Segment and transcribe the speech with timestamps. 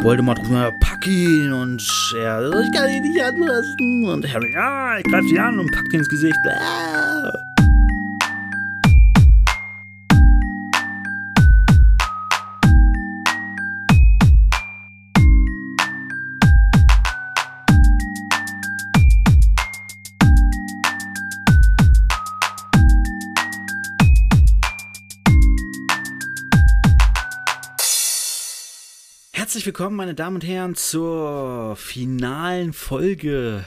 [0.00, 1.82] Voldemort ruft mal, pack ihn und
[2.16, 5.92] er, ich kann ihn nicht anlassen und Harry, ja, ich greif ihn an und packt
[5.92, 6.38] ihn ins Gesicht.
[6.46, 7.47] Ah.
[29.78, 33.64] Willkommen, meine Damen und Herren, zur finalen Folge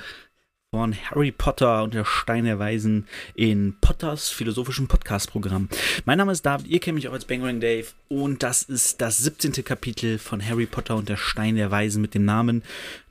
[0.69, 5.69] von Harry Potter und der Stein der Weisen in Potters philosophischem Podcast-Programm.
[6.03, 9.19] Mein Name ist David, ihr kennt mich auch als Bangering Dave und das ist das
[9.19, 9.63] 17.
[9.63, 12.61] Kapitel von Harry Potter und der Stein der Weisen mit dem Namen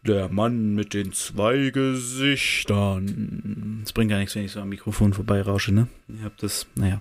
[0.06, 3.14] Der Mann mit den zwei Gesichtern.
[3.82, 5.88] Es bringt gar nichts, wenn ich so am Mikrofon vorbeirausche, ne?
[6.06, 7.01] Ihr habt das, naja.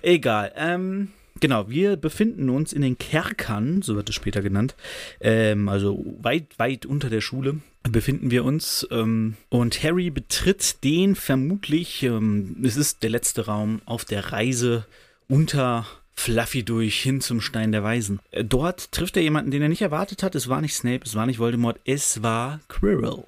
[0.00, 1.08] Egal, ähm...
[1.40, 4.76] Genau, wir befinden uns in den Kerkern, so wird es später genannt,
[5.20, 7.60] ähm, also weit, weit unter der Schule
[7.90, 13.82] befinden wir uns ähm, und Harry betritt den vermutlich, ähm, es ist der letzte Raum
[13.84, 14.86] auf der Reise
[15.28, 18.20] unter Fluffy durch hin zum Stein der Weisen.
[18.30, 20.34] Äh, dort trifft er jemanden, den er nicht erwartet hat.
[20.34, 23.24] Es war nicht Snape, es war nicht Voldemort, es war Quirrell.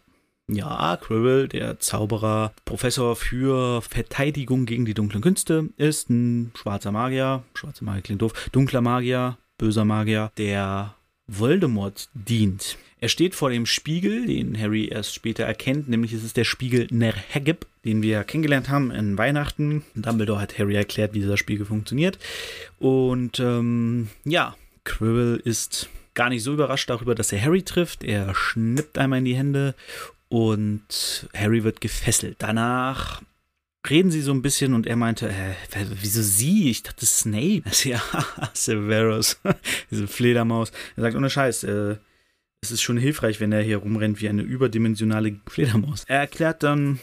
[0.48, 7.42] Ja, Quirrell, der Zauberer, Professor für Verteidigung gegen die dunklen Künste, ist ein schwarzer Magier.
[7.54, 8.48] Schwarzer Magier klingt doof.
[8.52, 10.94] Dunkler Magier, böser Magier, der
[11.26, 12.78] Voldemort dient.
[13.00, 16.86] Er steht vor dem Spiegel, den Harry erst später erkennt, nämlich es ist der Spiegel
[16.90, 19.84] Nerhegeb, den wir kennengelernt haben in Weihnachten.
[19.96, 22.20] Dumbledore hat Harry erklärt, wie dieser Spiegel funktioniert.
[22.78, 28.02] Und ähm, ja, Quirrell ist gar nicht so überrascht darüber, dass er Harry trifft.
[28.02, 29.74] Er schnippt einmal in die Hände
[30.28, 32.36] und Harry wird gefesselt.
[32.38, 33.22] Danach
[33.88, 35.54] reden sie so ein bisschen und er meinte, äh,
[36.00, 36.70] wieso sie?
[36.70, 37.62] Ich dachte Snape.
[37.84, 38.02] Ja,
[38.52, 39.40] Severus,
[39.90, 40.72] diese Fledermaus.
[40.96, 41.96] Er sagt, ohne Scheiß, äh,
[42.60, 46.04] es ist schon hilfreich, wenn er hier rumrennt wie eine überdimensionale Fledermaus.
[46.08, 46.98] Er erklärt dann,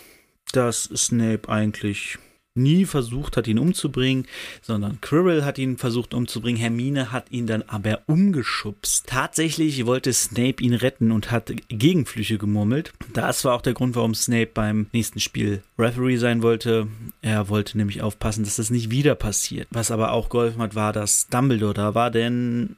[0.51, 2.17] dass Snape eigentlich
[2.55, 4.25] nie versucht hat, ihn umzubringen,
[4.61, 6.59] sondern Quirrell hat ihn versucht umzubringen.
[6.59, 9.07] Hermine hat ihn dann aber umgeschubst.
[9.07, 12.93] Tatsächlich wollte Snape ihn retten und hat Gegenflüche gemurmelt.
[13.13, 16.87] Das war auch der Grund, warum Snape beim nächsten Spiel Referee sein wollte.
[17.21, 19.67] Er wollte nämlich aufpassen, dass das nicht wieder passiert.
[19.71, 22.75] Was aber auch geholfen hat, war, dass Dumbledore da war, denn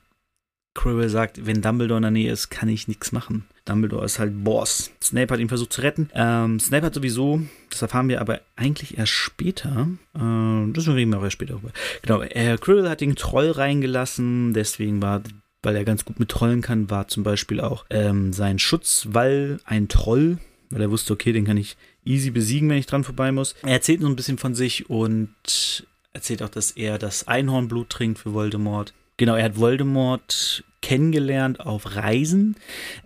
[0.76, 3.46] Quirrell sagt, wenn Dumbledore in der Nähe ist, kann ich nichts machen.
[3.64, 4.92] Dumbledore ist halt Boss.
[5.02, 6.10] Snape hat ihn versucht zu retten.
[6.14, 7.42] Ähm, Snape hat sowieso,
[7.72, 11.72] das erfahren wir aber eigentlich erst später, äh, das reden wir auch erst später darüber.
[12.04, 15.24] Genau, äh, Quirrell hat den Troll reingelassen, deswegen war,
[15.64, 19.88] weil er ganz gut mit Trollen kann, war zum Beispiel auch ähm, sein Schutzwall ein
[19.88, 20.38] Troll,
[20.70, 23.56] weil er wusste, okay, den kann ich easy besiegen, wenn ich dran vorbei muss.
[23.64, 28.20] Er erzählt so ein bisschen von sich und erzählt auch, dass er das Einhornblut trinkt
[28.20, 28.94] für Voldemort.
[29.18, 32.58] Genau, er hat Voldemort kennengelernt auf Reisen.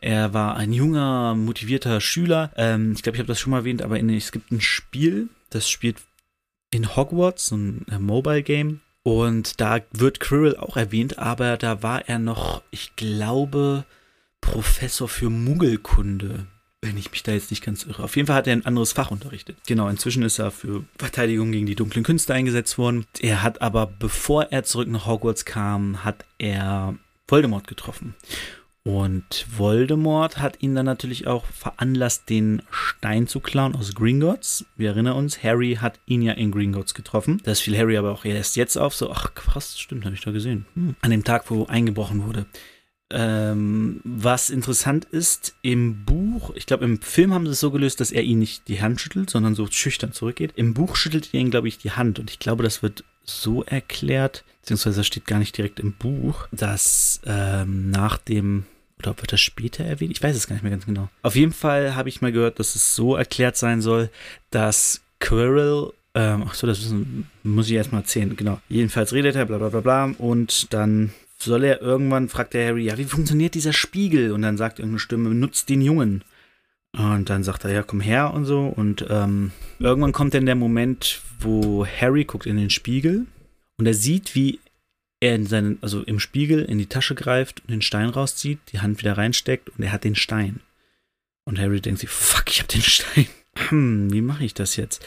[0.02, 2.52] Er war ein junger, motivierter Schüler.
[2.58, 5.30] Ähm, ich glaube, ich habe das schon mal erwähnt, aber in, es gibt ein Spiel,
[5.50, 5.98] das spielt
[6.72, 8.82] in Hogwarts, ein äh, Mobile Game.
[9.04, 13.86] Und da wird Quirrell auch erwähnt, aber da war er noch, ich glaube,
[14.42, 16.48] Professor für Muggelkunde
[16.82, 18.04] wenn ich mich da jetzt nicht ganz irre.
[18.04, 19.58] Auf jeden Fall hat er ein anderes Fach unterrichtet.
[19.68, 23.06] Genau, inzwischen ist er für Verteidigung gegen die dunklen Künste eingesetzt worden.
[23.20, 26.96] Er hat aber, bevor er zurück nach Hogwarts kam, hat er
[27.28, 28.16] Voldemort getroffen.
[28.84, 34.66] Und Voldemort hat ihn dann natürlich auch veranlasst, den Stein zu klauen aus Gringotts.
[34.78, 37.42] Wir erinnern uns, Harry hat ihn ja in Gringotts getroffen.
[37.44, 38.96] Das fiel Harry aber auch erst jetzt auf.
[38.96, 40.66] So, ach krass, stimmt, habe ich da gesehen.
[40.76, 40.96] Hm.
[41.02, 42.46] An dem Tag, wo eingebrochen wurde.
[43.12, 48.00] Ähm, was interessant ist, im Buch, ich glaube, im Film haben sie es so gelöst,
[48.00, 50.54] dass er ihn nicht die Hand schüttelt, sondern so schüchtern zurückgeht.
[50.56, 52.20] Im Buch schüttelt er ihn, glaube ich, die Hand.
[52.20, 56.48] Und ich glaube, das wird so erklärt, beziehungsweise das steht gar nicht direkt im Buch,
[56.52, 58.66] dass ähm, nach dem
[59.00, 60.12] oder wird das später erwähnt?
[60.12, 61.10] Ich weiß es gar nicht mehr ganz genau.
[61.22, 64.10] Auf jeden Fall habe ich mal gehört, dass es so erklärt sein soll,
[64.52, 66.94] dass Quirrell, ähm, ach so, das
[67.44, 68.60] muss ich erstmal erzählen, genau.
[68.68, 72.86] Jedenfalls redet er, bla bla bla bla, und dann soll er irgendwann, fragt der Harry,
[72.86, 74.32] ja, wie funktioniert dieser Spiegel?
[74.32, 76.24] Und dann sagt irgendeine Stimme, nutzt den Jungen.
[76.98, 78.66] Und dann sagt er, ja, komm her und so.
[78.66, 83.26] Und ähm, irgendwann kommt dann der Moment, wo Harry guckt in den Spiegel
[83.78, 84.60] und er sieht, wie
[85.22, 88.80] er in seinen, also im Spiegel in die Tasche greift und den Stein rauszieht, die
[88.80, 90.62] Hand wieder reinsteckt und er hat den Stein.
[91.46, 93.28] Und Harry denkt sich, fuck, ich hab den Stein.
[93.70, 95.06] Hm, wie mache ich das jetzt?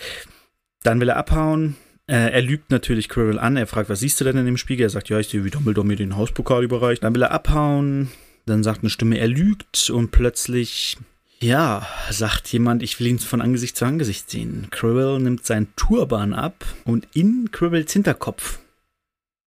[0.83, 1.77] Dann will er abhauen,
[2.17, 3.57] er lügt natürlich Quirrell an.
[3.57, 4.87] Er fragt, was siehst du denn in dem Spiegel?
[4.87, 7.03] Er sagt, ja, ich sehe, wie Dumbledore mir den Hauspokal überreicht.
[7.03, 8.11] Dann will er abhauen.
[8.45, 9.89] Dann sagt eine Stimme, er lügt.
[9.89, 10.99] Und plötzlich,
[11.41, 14.67] ja, sagt jemand, ich will ihn von Angesicht zu Angesicht sehen.
[14.71, 18.59] Quirrell nimmt seinen Turban ab und in Quirrells Hinterkopf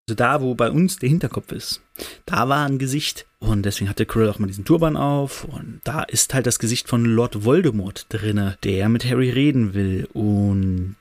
[0.08, 1.82] Also da, wo bei uns der Hinterkopf ist,
[2.26, 3.28] da war ein Gesicht.
[3.40, 5.44] Und deswegen hatte Quirrell auch mal diesen Turban auf.
[5.44, 10.08] Und da ist halt das Gesicht von Lord Voldemort drinne, der mit Harry reden will.
[10.14, 10.96] Und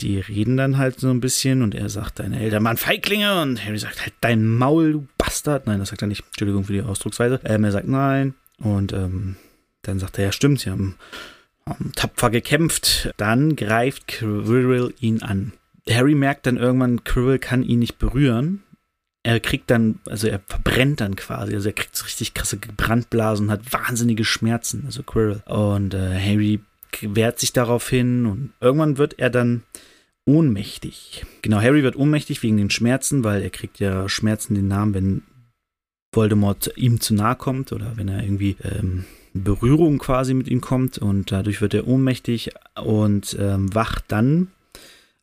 [0.00, 3.64] die reden dann halt so ein bisschen und er sagt, deine Eltern waren Feiglinge und
[3.64, 5.66] Harry sagt halt, dein Maul, du Bastard.
[5.66, 6.24] Nein, das sagt er nicht.
[6.24, 7.40] Entschuldigung für die Ausdrucksweise.
[7.44, 9.36] Ähm, er sagt nein und ähm,
[9.82, 10.96] dann sagt er, ja stimmt, sie haben,
[11.66, 13.10] haben tapfer gekämpft.
[13.16, 15.52] Dann greift Quirrell ihn an.
[15.88, 18.62] Harry merkt dann irgendwann, Quirrell kann ihn nicht berühren.
[19.24, 23.46] Er kriegt dann, also er verbrennt dann quasi, also er kriegt so richtig krasse Brandblasen
[23.46, 25.42] und hat wahnsinnige Schmerzen, also Quirrell.
[25.46, 26.60] Und äh, Harry
[27.02, 29.62] wehrt sich darauf hin und irgendwann wird er dann
[30.26, 31.24] ohnmächtig.
[31.42, 35.22] Genau, Harry wird ohnmächtig wegen den Schmerzen, weil er kriegt ja Schmerzen den Namen, wenn
[36.12, 39.04] Voldemort ihm zu nahe kommt oder wenn er irgendwie ähm,
[39.34, 42.50] Berührung quasi mit ihm kommt und dadurch wird er ohnmächtig
[42.82, 44.48] und ähm, wacht dann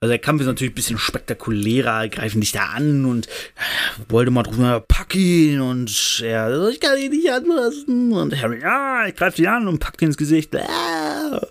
[0.05, 3.27] also der Kampf ist natürlich ein bisschen spektakulärer, greifen dich da an und
[4.07, 9.07] Voldemort ruft mal, pack ihn und er, ich kann ihn nicht anlassen und Harry, ja,
[9.07, 10.55] ich greife dich an und packt ihn ins Gesicht.
[10.55, 11.41] Ah.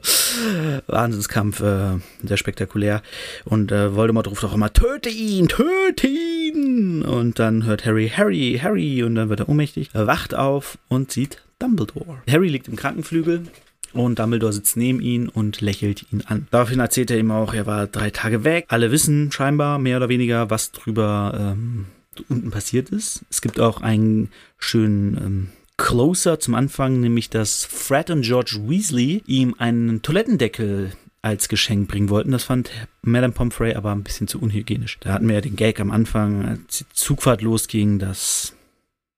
[0.86, 3.02] Wahnsinnskampf, äh, sehr spektakulär.
[3.44, 7.02] Und äh, Voldemort ruft auch immer, töte ihn, töte ihn!
[7.02, 11.10] Und dann hört Harry, Harry, Harry und dann wird er ohnmächtig, er wacht auf und
[11.10, 12.18] sieht Dumbledore.
[12.30, 13.48] Harry liegt im Krankenflügel
[13.92, 16.46] und Dumbledore sitzt neben ihn und lächelt ihn an.
[16.50, 18.66] Daraufhin erzählt er ihm auch, er war drei Tage weg.
[18.68, 21.86] Alle wissen scheinbar mehr oder weniger, was drüber ähm,
[22.28, 23.24] unten passiert ist.
[23.30, 29.22] Es gibt auch einen schönen ähm, Closer zum Anfang, nämlich dass Fred und George Weasley
[29.26, 32.32] ihm einen Toilettendeckel als Geschenk bringen wollten.
[32.32, 32.70] Das fand
[33.02, 34.98] Madame Pomfrey aber ein bisschen zu unhygienisch.
[35.00, 38.54] Da hatten wir ja den Gag am Anfang, als die Zugfahrt losging, dass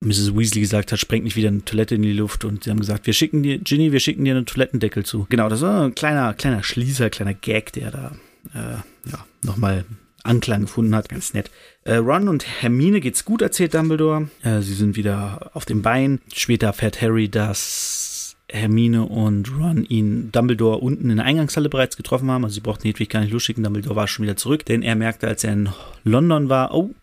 [0.00, 0.36] Mrs.
[0.36, 3.06] Weasley gesagt hat, sprengt nicht wieder eine Toilette in die Luft und sie haben gesagt,
[3.06, 5.26] wir schicken dir, Ginny, wir schicken dir einen Toilettendeckel zu.
[5.30, 8.12] Genau, das war ein kleiner, kleiner Schließer, kleiner Gag, der da
[8.54, 9.84] äh, ja, nochmal
[10.22, 11.08] Anklang gefunden hat.
[11.08, 11.50] Ganz nett.
[11.84, 14.28] Äh, Ron und Hermine geht's gut, erzählt Dumbledore.
[14.42, 16.20] Äh, sie sind wieder auf dem Bein.
[16.34, 22.30] Später erfährt Harry, dass Hermine und Ron ihn Dumbledore unten in der Eingangshalle bereits getroffen
[22.30, 22.44] haben.
[22.44, 23.64] Also sie brauchten Hedwig gar nicht losschicken.
[23.64, 25.68] Dumbledore war schon wieder zurück, denn er merkte, als er in
[26.04, 26.94] London war, oh,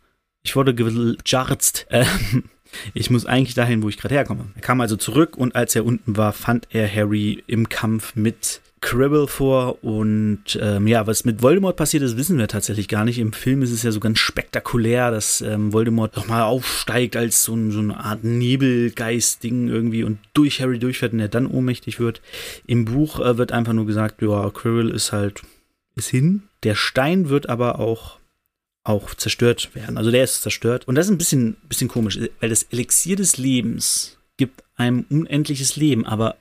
[0.44, 1.88] ich wurde gejarzt.
[1.90, 2.44] Ähm,
[2.94, 4.46] ich muss eigentlich dahin, wo ich gerade herkomme.
[4.56, 8.62] Er kam also zurück und als er unten war, fand er Harry im Kampf mit
[8.84, 13.18] Cribble vor und ähm, ja, was mit Voldemort passiert ist, wissen wir tatsächlich gar nicht.
[13.18, 17.58] Im Film ist es ja so ganz spektakulär, dass ähm, Voldemort nochmal aufsteigt als so,
[17.72, 22.22] so, eine Art Nebelgeist-Ding irgendwie und durch Harry durchfährt und er dann ohnmächtig wird.
[22.68, 25.42] Im Buch äh, wird einfach nur gesagt, ja, Quirrell ist halt,
[25.96, 26.44] ist hin.
[26.64, 28.20] Der Stein wird aber auch
[28.84, 29.98] auch zerstört werden.
[29.98, 30.88] Also der ist zerstört.
[30.88, 35.76] Und das ist ein bisschen, bisschen komisch, weil das Elixier des Lebens gibt einem unendliches
[35.76, 36.38] Leben, aber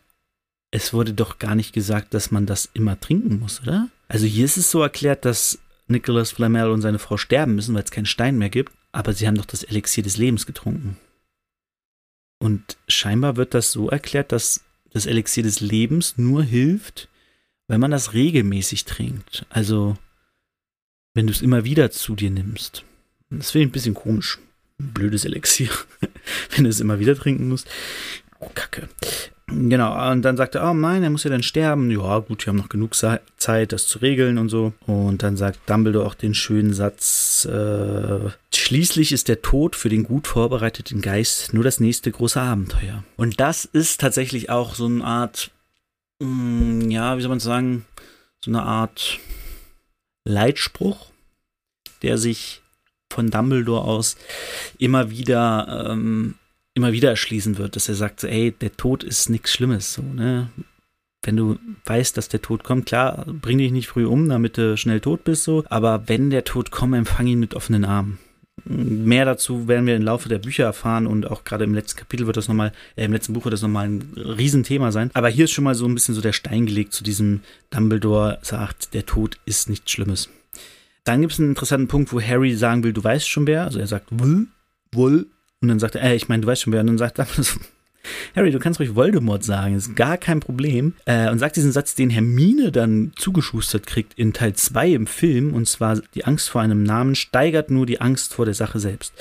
[0.70, 3.88] es wurde doch gar nicht gesagt, dass man das immer trinken muss, oder?
[4.08, 7.84] Also hier ist es so erklärt, dass Nicholas Flamel und seine Frau sterben müssen, weil
[7.84, 10.96] es keinen Stein mehr gibt, aber sie haben doch das Elixier des Lebens getrunken.
[12.38, 17.08] Und scheinbar wird das so erklärt, dass das Elixier des Lebens nur hilft,
[17.68, 19.46] wenn man das regelmäßig trinkt.
[19.48, 19.96] Also
[21.14, 22.84] wenn du es immer wieder zu dir nimmst.
[23.30, 24.38] Das finde ich ein bisschen komisch.
[24.78, 25.70] Blödes Elixier,
[26.54, 27.68] wenn du es immer wieder trinken musst.
[28.40, 28.88] Oh, Kacke.
[29.46, 31.90] Genau, und dann sagt er, oh nein, er muss ja dann sterben.
[31.90, 34.72] Ja, gut, wir haben noch genug Zeit, das zu regeln und so.
[34.86, 40.04] Und dann sagt Dumbledore auch den schönen Satz, äh, schließlich ist der Tod für den
[40.04, 43.04] gut vorbereiteten Geist nur das nächste große Abenteuer.
[43.16, 45.50] Und das ist tatsächlich auch so eine Art,
[46.20, 47.84] mh, mm, ja, wie soll man sagen,
[48.42, 49.18] so eine Art
[50.24, 51.06] Leitspruch,
[52.02, 52.62] der sich
[53.12, 54.16] von Dumbledore aus
[54.78, 56.34] immer wieder, ähm,
[56.74, 60.50] immer wieder erschließen wird, dass er sagt, ey, der Tod ist nichts Schlimmes, so, ne?
[61.24, 64.76] Wenn du weißt, dass der Tod kommt, klar, bring dich nicht früh um, damit du
[64.76, 68.18] schnell tot bist, so, aber wenn der Tod kommt, empfang ihn mit offenen Armen.
[68.64, 72.26] Mehr dazu werden wir im Laufe der Bücher erfahren und auch gerade im letzten Kapitel
[72.26, 75.10] wird das nochmal, äh, im letzten Buch wird das nochmal ein Riesenthema sein.
[75.14, 77.40] Aber hier ist schon mal so ein bisschen so der Stein gelegt zu diesem
[77.70, 80.28] Dumbledore sagt, der Tod ist nichts Schlimmes.
[81.04, 83.64] Dann gibt es einen interessanten Punkt, wo Harry sagen will, du weißt schon wer.
[83.64, 84.46] Also er sagt, wohl,
[84.92, 85.26] wohl.
[85.60, 86.80] Und dann sagt er, äh, ich meine, du weißt schon wer.
[86.82, 87.60] Und dann sagt Dumbledore,
[88.34, 90.94] Harry, du kannst ruhig Voldemort sagen, ist gar kein Problem.
[91.04, 95.54] Äh, und sagt diesen Satz, den Hermine dann zugeschustert kriegt in Teil 2 im Film,
[95.54, 99.12] und zwar die Angst vor einem Namen steigert nur die Angst vor der Sache selbst.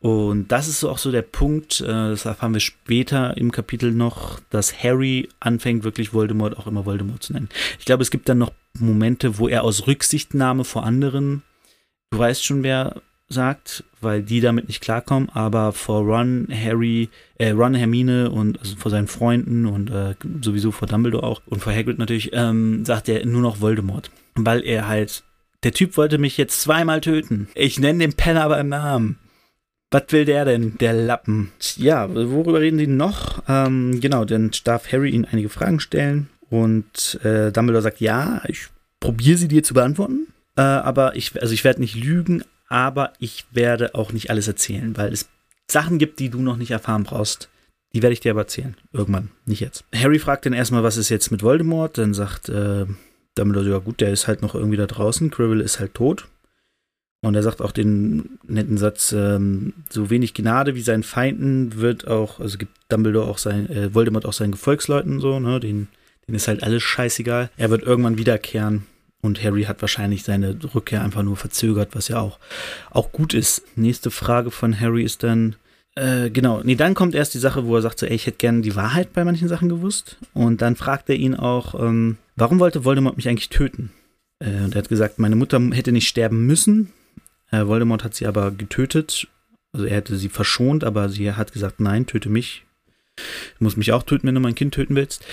[0.00, 4.40] Und das ist auch so der Punkt, äh, das erfahren wir später im Kapitel noch,
[4.48, 7.50] dass Harry anfängt, wirklich Voldemort auch immer Voldemort zu nennen.
[7.78, 11.42] Ich glaube, es gibt dann noch Momente, wo er aus Rücksichtnahme vor anderen,
[12.10, 17.08] du weißt schon, wer sagt, weil die damit nicht klarkommen, aber vor Ron, Harry,
[17.38, 21.62] äh, Ron, Hermine und also vor seinen Freunden und äh, sowieso vor Dumbledore auch und
[21.62, 25.22] vor Hagrid natürlich, ähm, sagt er nur noch Voldemort, weil er halt
[25.62, 27.48] Der Typ wollte mich jetzt zweimal töten.
[27.54, 29.18] Ich nenne den Penner beim Namen.
[29.90, 31.50] Was will der denn, der Lappen?
[31.76, 33.42] Ja, worüber reden die noch?
[33.48, 38.68] Ähm, genau, dann darf Harry ihnen einige Fragen stellen und äh, Dumbledore sagt, ja, ich
[39.00, 43.44] probiere sie dir zu beantworten, äh, aber ich, also ich werde nicht lügen, aber ich
[43.50, 45.28] werde auch nicht alles erzählen, weil es
[45.70, 47.50] Sachen gibt, die du noch nicht erfahren brauchst.
[47.92, 48.76] Die werde ich dir aber erzählen.
[48.92, 49.84] Irgendwann, nicht jetzt.
[49.94, 51.98] Harry fragt dann erstmal, was ist jetzt mit Voldemort?
[51.98, 52.86] Dann sagt äh,
[53.34, 55.30] Dumbledore, ja gut, der ist halt noch irgendwie da draußen.
[55.30, 56.28] Quirrell ist halt tot.
[57.22, 62.06] Und er sagt auch den netten Satz, ähm, so wenig Gnade wie seinen Feinden wird
[62.06, 65.88] auch, also gibt Dumbledore auch sein, äh, Voldemort auch seinen Gefolgsleuten so, ne, den,
[66.26, 67.50] denen ist halt alles scheißegal.
[67.56, 68.86] Er wird irgendwann wiederkehren
[69.22, 72.38] und Harry hat wahrscheinlich seine Rückkehr einfach nur verzögert, was ja auch,
[72.90, 73.62] auch gut ist.
[73.76, 75.56] Nächste Frage von Harry ist dann,
[75.94, 78.38] äh, genau, nee, dann kommt erst die Sache, wo er sagt so, ey, ich hätte
[78.38, 80.16] gerne die Wahrheit bei manchen Sachen gewusst.
[80.32, 83.92] Und dann fragt er ihn auch, ähm, warum wollte Voldemort mich eigentlich töten?
[84.38, 86.92] Äh, und er hat gesagt, meine Mutter hätte nicht sterben müssen,
[87.50, 89.28] äh, Voldemort hat sie aber getötet.
[89.72, 92.64] Also er hätte sie verschont, aber sie hat gesagt, nein, töte mich.
[93.58, 95.24] Du musst mich auch töten, wenn du mein Kind töten willst.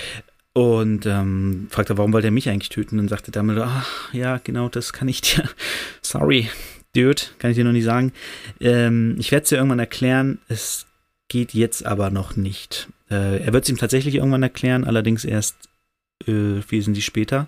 [0.57, 2.97] Und ähm, fragt er, warum wollte er mich eigentlich töten?
[2.97, 5.47] Und sagte Dumbledore, ach, ja, genau, das kann ich dir.
[6.01, 6.49] Sorry,
[6.95, 8.11] Dude, kann ich dir noch nicht sagen.
[8.59, 10.39] Ähm, ich werde es dir irgendwann erklären.
[10.47, 10.87] Es
[11.27, 12.87] geht jetzt aber noch nicht.
[13.07, 15.69] Äh, er wird es ihm tatsächlich irgendwann erklären, allerdings erst
[16.25, 17.45] äh, wesentlich später.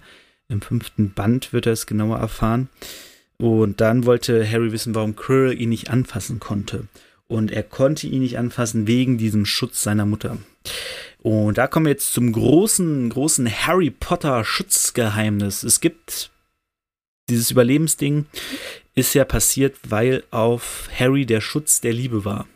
[0.47, 2.69] Im fünften Band wird er es genauer erfahren.
[3.37, 6.87] Und dann wollte Harry wissen, warum Quirrell ihn nicht anfassen konnte.
[7.29, 10.39] Und er konnte ihn nicht anfassen wegen diesem Schutz seiner Mutter.
[11.19, 15.61] Und da kommen wir jetzt zum großen, großen Harry Potter Schutzgeheimnis.
[15.61, 16.31] Es gibt
[17.29, 18.25] dieses Überlebensding,
[18.95, 22.47] ist ja passiert, weil auf Harry der Schutz der Liebe war.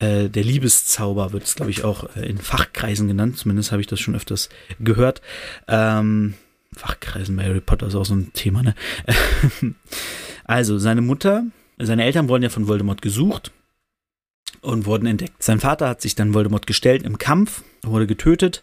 [0.00, 3.38] Äh, der Liebeszauber wird es, glaube ich, auch äh, in Fachkreisen genannt.
[3.38, 4.48] Zumindest habe ich das schon öfters
[4.80, 5.22] gehört.
[5.68, 6.34] Ähm,
[6.74, 8.74] Fachkreisen bei Harry Potter ist auch so ein Thema, ne?
[10.44, 11.44] also, seine Mutter,
[11.78, 13.52] seine Eltern wurden ja von Voldemort gesucht
[14.62, 15.42] und wurden entdeckt.
[15.42, 18.62] Sein Vater hat sich dann Voldemort gestellt im Kampf, wurde getötet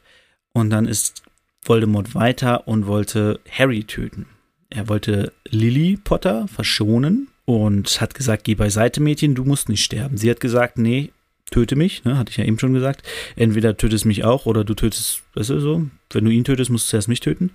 [0.54, 1.24] und dann ist
[1.63, 4.25] Voldemort weiter und wollte Harry töten.
[4.70, 10.18] Er wollte Lily Potter verschonen und hat gesagt, geh beiseite, Mädchen, du musst nicht sterben.
[10.18, 11.12] Sie hat gesagt, nee,
[11.50, 13.08] töte mich, ne, hatte ich ja eben schon gesagt.
[13.36, 16.88] Entweder tötest mich auch oder du tötest, weißt du so, wenn du ihn tötest, musst
[16.88, 17.51] du zuerst mich töten.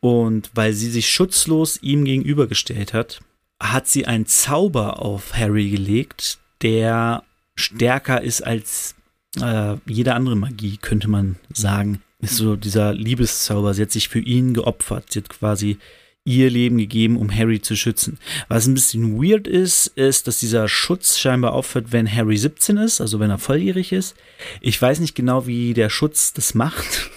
[0.00, 3.20] Und weil sie sich schutzlos ihm gegenübergestellt hat,
[3.60, 7.22] hat sie einen Zauber auf Harry gelegt, der
[7.54, 8.94] stärker ist als
[9.40, 12.02] äh, jede andere Magie, könnte man sagen.
[12.20, 13.74] Ist so dieser Liebeszauber.
[13.74, 15.12] Sie hat sich für ihn geopfert.
[15.12, 15.78] Sie hat quasi
[16.24, 18.18] ihr Leben gegeben, um Harry zu schützen.
[18.48, 23.02] Was ein bisschen weird ist, ist, dass dieser Schutz scheinbar aufhört, wenn Harry 17 ist,
[23.02, 24.16] also wenn er volljährig ist.
[24.62, 27.10] Ich weiß nicht genau, wie der Schutz das macht.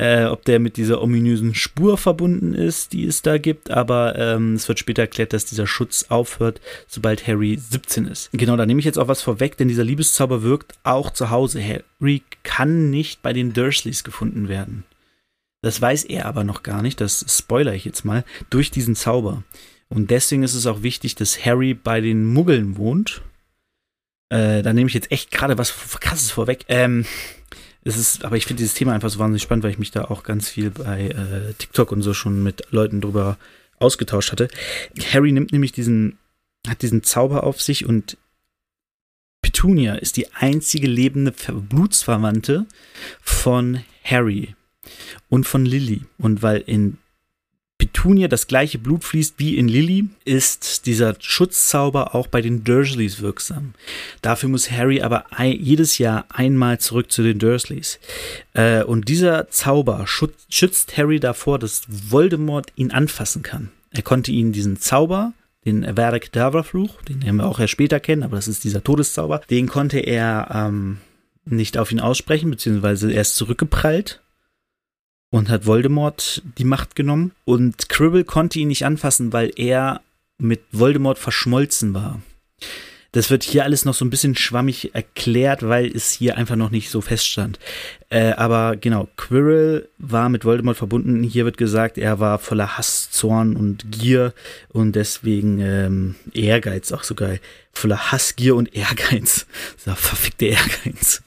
[0.00, 4.54] Äh, ob der mit dieser ominösen Spur verbunden ist, die es da gibt, aber ähm,
[4.54, 8.30] es wird später erklärt, dass dieser Schutz aufhört, sobald Harry 17 ist.
[8.32, 11.62] Genau, da nehme ich jetzt auch was vorweg, denn dieser Liebeszauber wirkt auch zu Hause.
[11.62, 14.84] Harry kann nicht bei den Dursleys gefunden werden.
[15.60, 19.42] Das weiß er aber noch gar nicht, das spoiler ich jetzt mal, durch diesen Zauber.
[19.90, 23.20] Und deswegen ist es auch wichtig, dass Harry bei den Muggeln wohnt.
[24.30, 26.64] Äh, da nehme ich jetzt echt gerade was krasses vorweg.
[26.68, 27.04] Ähm,
[27.84, 30.04] es ist, aber ich finde dieses Thema einfach so wahnsinnig spannend, weil ich mich da
[30.04, 33.38] auch ganz viel bei äh, TikTok und so schon mit Leuten drüber
[33.78, 34.48] ausgetauscht hatte.
[35.12, 36.18] Harry nimmt nämlich diesen,
[36.68, 38.18] hat diesen Zauber auf sich und
[39.42, 42.66] Petunia ist die einzige lebende Blutsverwandte
[43.22, 44.54] von Harry
[45.28, 46.02] und von Lily.
[46.18, 46.98] Und weil in
[48.00, 53.20] Petunia das gleiche Blut fließt wie in Lily, ist dieser Schutzzauber auch bei den Dursleys
[53.20, 53.74] wirksam.
[54.22, 58.00] Dafür muss Harry aber jedes Jahr einmal zurück zu den Dursleys.
[58.54, 63.70] Äh, und dieser Zauber schützt Harry davor, dass Voldemort ihn anfassen kann.
[63.90, 65.34] Er konnte ihn diesen Zauber,
[65.66, 69.68] den Avada Fluch, den wir auch erst später kennen, aber das ist dieser Todeszauber, den
[69.68, 70.96] konnte er ähm,
[71.44, 74.22] nicht auf ihn aussprechen, beziehungsweise er ist zurückgeprallt
[75.30, 77.32] und hat Voldemort die Macht genommen.
[77.44, 80.00] Und Cribble konnte ihn nicht anfassen, weil er
[80.38, 82.20] mit Voldemort verschmolzen war.
[83.12, 86.70] Das wird hier alles noch so ein bisschen schwammig erklärt, weil es hier einfach noch
[86.70, 87.58] nicht so feststand.
[88.08, 91.24] Äh, aber genau, Quirrell war mit Voldemort verbunden.
[91.24, 94.32] Hier wird gesagt, er war voller Hass, Zorn und Gier
[94.68, 97.40] und deswegen ähm, Ehrgeiz, auch so geil.
[97.72, 99.46] Voller Hass, Gier und Ehrgeiz.
[99.76, 101.22] So, verfickte Ehrgeiz.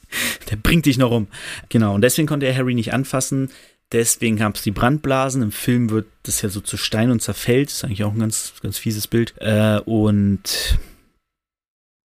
[0.50, 1.26] Der bringt dich noch um.
[1.68, 3.50] Genau, und deswegen konnte er Harry nicht anfassen.
[3.92, 5.42] Deswegen gab es die Brandblasen.
[5.42, 7.70] Im Film wird das ja so zu Stein und zerfällt.
[7.70, 9.34] Ist eigentlich auch ein ganz, ganz fieses Bild.
[9.38, 10.78] Äh, und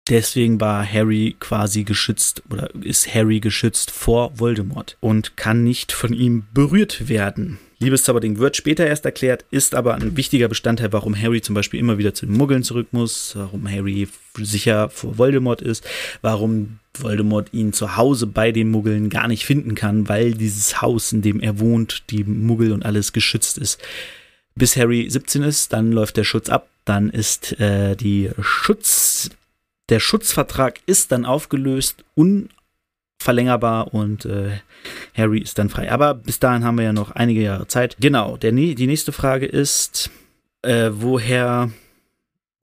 [0.08, 6.12] Deswegen war Harry quasi geschützt oder ist Harry geschützt vor Voldemort und kann nicht von
[6.12, 7.58] ihm berührt werden.
[7.78, 11.96] Liebeszauberding wird später erst erklärt, ist aber ein wichtiger Bestandteil, warum Harry zum Beispiel immer
[11.96, 15.86] wieder zu den Muggeln zurück muss, warum Harry sicher vor Voldemort ist,
[16.20, 21.12] warum Voldemort ihn zu Hause bei den Muggeln gar nicht finden kann, weil dieses Haus,
[21.12, 23.80] in dem er wohnt, die Muggel und alles geschützt ist.
[24.54, 29.30] Bis Harry 17 ist, dann läuft der Schutz ab, dann ist äh, die Schutz,
[29.88, 34.58] der Schutzvertrag ist dann aufgelöst, unverlängerbar und äh,
[35.16, 35.90] Harry ist dann frei.
[35.90, 37.96] Aber bis dahin haben wir ja noch einige Jahre Zeit.
[37.98, 40.10] Genau, der, die nächste Frage ist,
[40.62, 41.70] äh, woher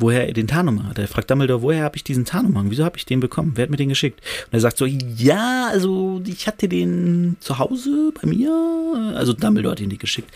[0.02, 1.00] woher er den Tarnumhang hat.
[1.00, 2.70] Er fragt Dumbledore, woher habe ich diesen Tarnumhang?
[2.70, 3.54] Wieso habe ich den bekommen?
[3.56, 4.20] Wer hat mir den geschickt?
[4.48, 9.14] Und er sagt so, ja, also ich hatte den zu Hause bei mir.
[9.16, 10.32] Also Dumbledore hat ihn nicht geschickt.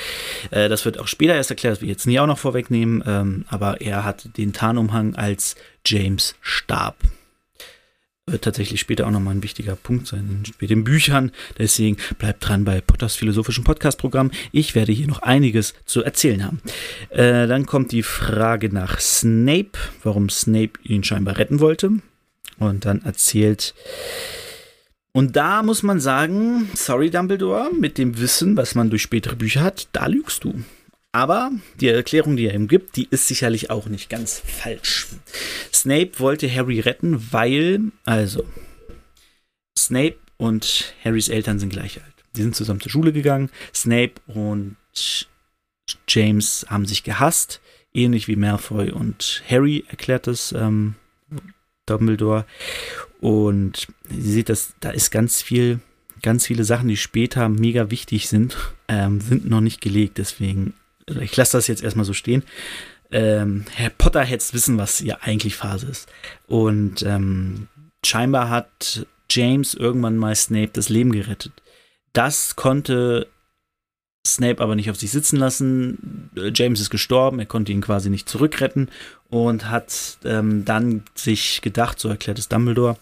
[0.51, 3.03] Äh, das wird auch später erst erklärt, das will ich jetzt nie auch noch vorwegnehmen.
[3.05, 5.55] Ähm, aber er hat den Tarnumhang als
[5.85, 6.95] James starb
[8.27, 11.31] wird tatsächlich später auch nochmal ein wichtiger Punkt sein mit den Büchern.
[11.59, 14.31] Deswegen bleibt dran bei Potters philosophischen Podcast-Programm.
[14.51, 16.59] Ich werde hier noch einiges zu erzählen haben.
[17.09, 21.91] Äh, dann kommt die Frage nach Snape, warum Snape ihn scheinbar retten wollte.
[22.57, 23.75] Und dann erzählt.
[25.11, 29.61] Und da muss man sagen, sorry Dumbledore, mit dem Wissen, was man durch spätere Bücher
[29.61, 30.63] hat, da lügst du.
[31.15, 35.07] Aber die Erklärung, die er ihm gibt, die ist sicherlich auch nicht ganz falsch.
[35.73, 38.43] Snape wollte Harry retten, weil, also,
[39.79, 42.13] Snape und Harrys Eltern sind gleich alt.
[42.35, 43.49] Die sind zusammen zur Schule gegangen.
[43.73, 44.75] Snape und
[46.09, 47.61] James haben sich gehasst,
[47.93, 50.95] ähnlich wie Malfoy und Harry erklärt es ähm,
[51.85, 52.45] Dumbledore.
[53.21, 55.79] Und ihr seht, das, da ist ganz viel,
[56.21, 58.57] ganz viele Sachen, die später mega wichtig sind,
[58.89, 60.17] ähm, sind noch nicht gelegt.
[60.17, 60.73] Deswegen
[61.07, 62.43] ich lasse das jetzt erstmal so stehen.
[63.11, 66.09] Ähm, Herr Potter hätte wissen, was hier eigentlich Phase ist.
[66.47, 67.67] Und ähm,
[68.03, 71.53] scheinbar hat James irgendwann mal Snape das Leben gerettet.
[72.13, 73.27] Das konnte
[74.25, 76.31] Snape aber nicht auf sich sitzen lassen.
[76.53, 78.89] James ist gestorben, er konnte ihn quasi nicht zurückretten
[79.29, 82.97] und hat ähm, dann sich gedacht, so erklärt es Dumbledore,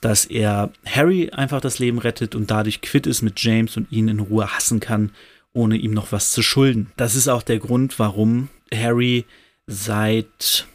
[0.00, 4.08] dass er Harry einfach das Leben rettet und dadurch quitt ist mit James und ihn
[4.08, 5.12] in Ruhe hassen kann
[5.54, 6.92] ohne ihm noch was zu schulden.
[6.96, 9.24] Das ist auch der Grund, warum Harry
[9.66, 10.66] seit,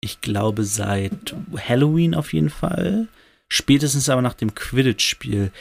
[0.00, 3.08] ich glaube, seit Halloween auf jeden Fall,
[3.48, 5.52] spätestens aber nach dem Quidditch-Spiel,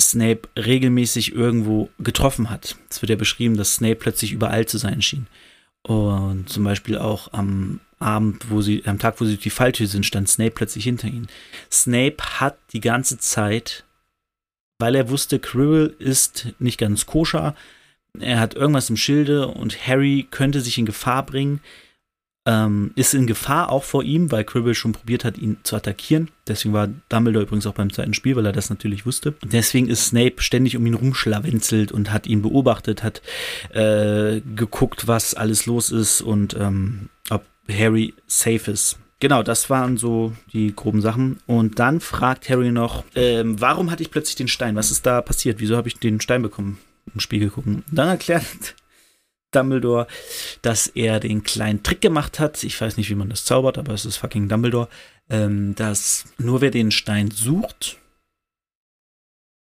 [0.00, 2.76] Snape regelmäßig irgendwo getroffen hat.
[2.90, 5.26] Es wird ja beschrieben, dass Snape plötzlich überall zu sein schien.
[5.82, 9.86] Und zum Beispiel auch am Abend, wo sie, am Tag, wo sie durch die Falltür
[9.86, 11.28] sind, stand Snape plötzlich hinter ihnen.
[11.70, 13.84] Snape hat die ganze Zeit
[14.84, 17.54] weil er wusste, Quirrell ist nicht ganz koscher.
[18.20, 21.60] Er hat irgendwas im Schilde und Harry könnte sich in Gefahr bringen.
[22.46, 26.28] Ähm, ist in Gefahr auch vor ihm, weil Quirrell schon probiert hat, ihn zu attackieren.
[26.46, 29.34] Deswegen war Dumbledore übrigens auch beim zweiten Spiel, weil er das natürlich wusste.
[29.42, 33.22] Und deswegen ist Snape ständig um ihn rumschlawenzelt und hat ihn beobachtet, hat
[33.72, 38.98] äh, geguckt, was alles los ist und ähm, ob Harry safe ist.
[39.20, 41.38] Genau, das waren so die groben Sachen.
[41.46, 44.76] Und dann fragt Harry noch, ähm, warum hatte ich plötzlich den Stein?
[44.76, 45.60] Was ist da passiert?
[45.60, 46.78] Wieso habe ich den Stein bekommen?
[47.12, 47.84] Im Spiegel gucken.
[47.90, 48.44] Dann erklärt
[49.50, 50.06] Dumbledore,
[50.62, 52.62] dass er den kleinen Trick gemacht hat.
[52.64, 54.88] Ich weiß nicht, wie man das zaubert, aber es ist fucking Dumbledore.
[55.30, 57.98] Ähm, dass nur wer den Stein sucht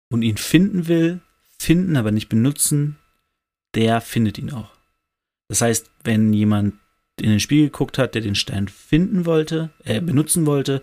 [0.10, 1.22] und ihn finden will,
[1.58, 2.98] finden, aber nicht benutzen,
[3.76, 4.72] der findet ihn auch.
[5.48, 6.76] Das heißt, wenn jemand
[7.22, 10.82] in den Spiegel geguckt hat, der den Stein finden wollte, äh, benutzen wollte,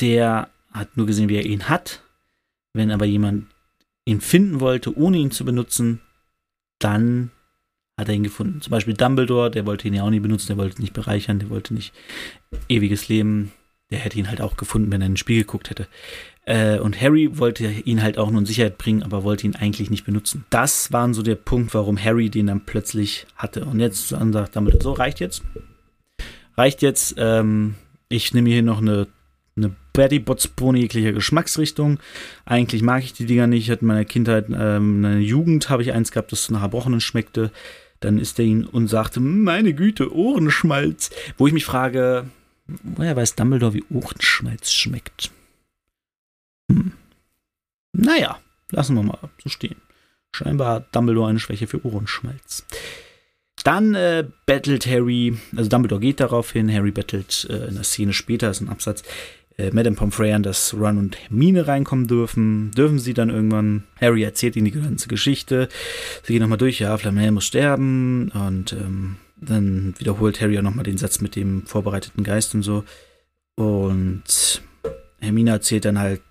[0.00, 2.02] der hat nur gesehen, wie er ihn hat.
[2.72, 3.46] Wenn aber jemand
[4.04, 6.00] ihn finden wollte, ohne ihn zu benutzen,
[6.78, 7.30] dann
[7.98, 8.60] hat er ihn gefunden.
[8.60, 11.50] Zum Beispiel Dumbledore, der wollte ihn ja auch nicht benutzen, der wollte nicht bereichern, der
[11.50, 11.92] wollte nicht
[12.68, 13.52] ewiges Leben.
[13.90, 15.88] Der hätte ihn halt auch gefunden, wenn er in den Spiegel geguckt hätte.
[16.44, 19.90] Äh, und Harry wollte ihn halt auch nur in Sicherheit bringen, aber wollte ihn eigentlich
[19.90, 20.44] nicht benutzen.
[20.50, 23.64] Das war so der Punkt, warum Harry den dann plötzlich hatte.
[23.64, 25.42] Und jetzt sagt damit, so reicht jetzt.
[26.56, 27.14] Reicht jetzt.
[27.18, 27.74] Ähm,
[28.08, 29.06] ich nehme hier noch eine,
[29.56, 31.98] eine Betty Botsbone jeglicher Geschmacksrichtung.
[32.44, 33.64] Eigentlich mag ich die Dinger nicht.
[33.64, 36.62] Ich hatte in meiner Kindheit, ähm, in meiner Jugend habe ich eins gehabt, das nach
[36.62, 37.50] Erbrochenen schmeckte.
[38.00, 41.10] Dann ist er ihn und sagte, meine Güte, Ohrenschmalz.
[41.36, 42.26] Wo ich mich frage,
[42.82, 45.30] woher weiß Dumbledore, wie Ohrenschmalz schmeckt?
[46.70, 46.92] Hm.
[47.92, 48.38] Naja,
[48.70, 49.80] lassen wir mal so stehen.
[50.32, 52.64] Scheinbar hat Dumbledore eine Schwäche für Ohrenschmalz.
[53.64, 58.12] Dann äh, battelt Harry, also Dumbledore geht darauf hin, Harry battelt äh, in der Szene
[58.12, 59.02] später, ist ein Absatz,
[59.58, 62.70] äh, Madame Pomfrey an, dass Ron und Hermine reinkommen dürfen.
[62.72, 65.68] Dürfen sie dann irgendwann, Harry erzählt ihnen die ganze Geschichte.
[66.22, 70.84] Sie gehen nochmal durch, ja, Flamel muss sterben und ähm, dann wiederholt Harry auch nochmal
[70.84, 72.84] den Satz mit dem vorbereiteten Geist und so.
[73.56, 74.62] Und
[75.20, 76.22] Hermine erzählt dann halt,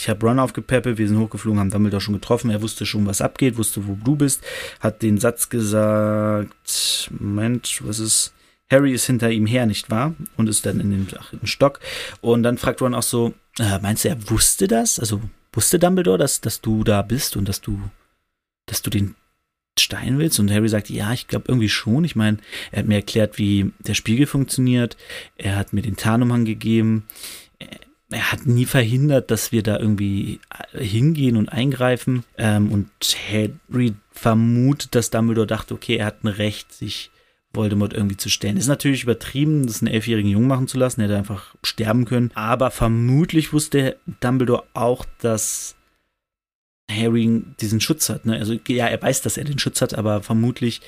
[0.00, 3.20] ich habe Ron aufgepäppelt, wir sind hochgeflogen, haben Dumbledore schon getroffen, er wusste schon, was
[3.20, 4.44] abgeht, wusste, wo du bist,
[4.78, 8.32] hat den Satz gesagt, Moment, was ist,
[8.70, 10.14] Harry ist hinter ihm her, nicht wahr?
[10.36, 11.80] Und ist dann in den, ach, in den Stock.
[12.20, 15.00] Und dann fragt Ron auch so, äh, meinst du, er wusste das?
[15.00, 15.20] Also
[15.52, 17.80] wusste Dumbledore, dass, dass du da bist und dass du,
[18.66, 19.16] dass du den
[19.80, 20.38] Stein willst?
[20.38, 22.04] Und Harry sagt, ja, ich glaube irgendwie schon.
[22.04, 22.38] Ich meine,
[22.70, 24.96] er hat mir erklärt, wie der Spiegel funktioniert.
[25.36, 27.04] Er hat mir den Tarnumhang gegeben
[28.10, 30.40] er hat nie verhindert, dass wir da irgendwie
[30.72, 32.24] äh, hingehen und eingreifen.
[32.38, 32.88] Ähm, und
[33.30, 37.10] Harry vermutet, dass Dumbledore dachte, okay, er hat ein Recht, sich
[37.52, 38.56] Voldemort irgendwie zu stellen.
[38.56, 41.00] Ist natürlich übertrieben, das einen elfjährigen Jungen machen zu lassen.
[41.00, 42.30] Er hätte einfach sterben können.
[42.34, 45.74] Aber vermutlich wusste Dumbledore auch, dass
[46.90, 48.26] Harry diesen Schutz hat.
[48.26, 48.36] Ne?
[48.38, 50.80] Also ja, er weiß, dass er den Schutz hat, aber vermutlich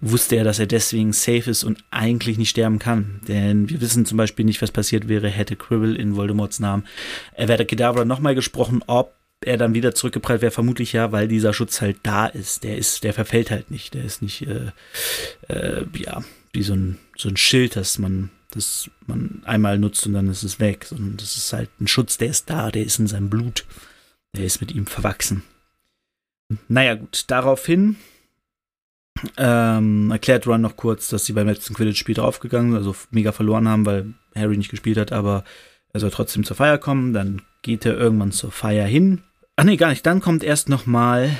[0.00, 3.20] wusste er, dass er deswegen safe ist und eigentlich nicht sterben kann.
[3.28, 6.86] Denn wir wissen zum Beispiel nicht, was passiert wäre, hätte Quirrell in Voldemorts Namen
[7.34, 11.52] Er wäre Kedavra nochmal gesprochen, ob er dann wieder zurückgeprallt wäre, vermutlich ja, weil dieser
[11.52, 12.64] Schutz halt da ist.
[12.64, 13.94] Der ist, der verfällt halt nicht.
[13.94, 14.70] Der ist nicht, äh,
[15.48, 20.14] äh, ja, wie so ein, so ein Schild, das man, das man einmal nutzt und
[20.14, 20.86] dann ist es weg.
[20.88, 23.64] Sondern das ist halt ein Schutz, der ist da, der ist in seinem Blut.
[24.34, 25.42] Der ist mit ihm verwachsen.
[26.68, 27.96] Naja, gut, daraufhin
[29.36, 33.68] ähm, erklärt Ron noch kurz, dass sie beim letzten Quidditch-Spiel draufgegangen sind, also mega verloren
[33.68, 35.44] haben, weil Harry nicht gespielt hat, aber
[35.92, 37.12] er soll trotzdem zur Feier kommen.
[37.12, 39.22] Dann geht er irgendwann zur Feier hin.
[39.56, 40.04] Ach nee, gar nicht.
[40.04, 41.30] Dann kommt erst noch mal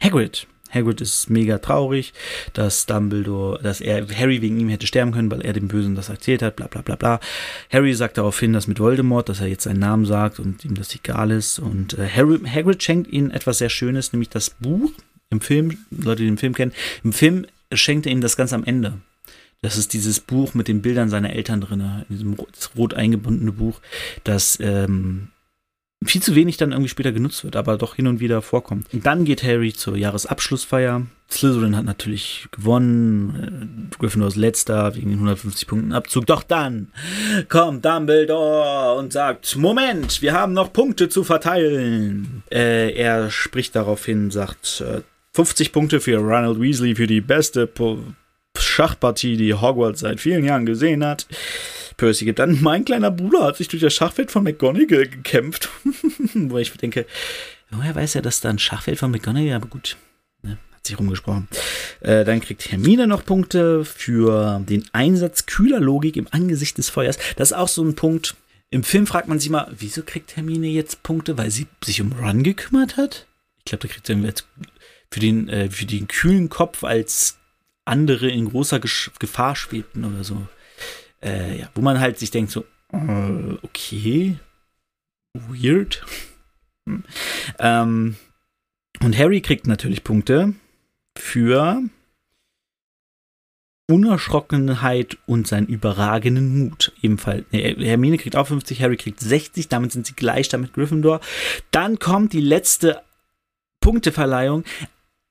[0.00, 0.46] Hagrid.
[0.74, 2.12] Hagrid ist mega traurig,
[2.52, 6.08] dass Dumbledore, dass er Harry wegen ihm hätte sterben können, weil er dem Bösen das
[6.08, 7.20] erzählt hat, bla bla bla bla.
[7.70, 10.74] Harry sagt darauf hin, dass mit Voldemort, dass er jetzt seinen Namen sagt und ihm
[10.74, 11.58] das egal ist.
[11.58, 14.90] Und äh, Harry, Hagrid schenkt ihnen etwas sehr Schönes, nämlich das Buch
[15.30, 18.64] im Film, Leute, die den Film kennen, im Film schenkt er ihm das ganz am
[18.64, 18.94] Ende.
[19.62, 22.36] Das ist dieses Buch mit den Bildern seiner Eltern drin, in diesem
[22.76, 23.80] rot eingebundene Buch,
[24.22, 25.28] das ähm,
[26.04, 28.86] viel zu wenig dann irgendwie später genutzt wird, aber doch hin und wieder vorkommt.
[28.92, 31.02] Und dann geht Harry zur Jahresabschlussfeier.
[31.30, 33.90] Slytherin hat natürlich gewonnen.
[33.92, 36.26] Äh, Gryffindor ist letzter wegen den 150 Punkten Abzug.
[36.26, 36.92] Doch dann
[37.48, 42.42] kommt Dumbledore und sagt: Moment, wir haben noch Punkte zu verteilen.
[42.50, 45.00] Äh, er spricht daraufhin, sagt: äh,
[45.32, 47.68] 50 Punkte für Ronald Weasley für die beste
[48.56, 51.26] Schachpartie, die Hogwarts seit vielen Jahren gesehen hat.
[51.96, 55.68] Percy gibt dann, mein kleiner Bruder hat sich durch das Schachfeld von McGonagall gekämpft.
[56.34, 57.06] Wo ich denke,
[57.70, 59.96] woher weiß er, dass da ein Schachfeld von McGonagall, aber gut,
[60.42, 61.48] ne, hat sich rumgesprochen.
[62.00, 67.18] Äh, dann kriegt Hermine noch Punkte für den Einsatz kühler Logik im Angesicht des Feuers.
[67.36, 68.34] Das ist auch so ein Punkt.
[68.70, 72.12] Im Film fragt man sich mal, wieso kriegt Hermine jetzt Punkte, weil sie sich um
[72.12, 73.26] Ron gekümmert hat?
[73.58, 74.46] Ich glaube, da kriegt sie jetzt
[75.10, 77.38] für den, äh, für den kühlen Kopf, als
[77.84, 80.42] andere in großer Gesch Gefahr schwebten oder so.
[81.24, 84.36] Äh, ja, wo man halt sich denkt, so, äh, okay,
[85.32, 86.04] weird.
[86.86, 87.04] Hm.
[87.58, 88.16] Ähm,
[89.02, 90.54] und Harry kriegt natürlich Punkte
[91.16, 91.82] für
[93.90, 96.92] Unerschrockenheit und seinen überragenden Mut.
[97.02, 97.44] Ebenfalls.
[97.50, 101.20] Hermine kriegt auch 50, Harry kriegt 60, damit sind sie gleich damit Gryffindor.
[101.70, 103.02] Dann kommt die letzte
[103.80, 104.64] Punkteverleihung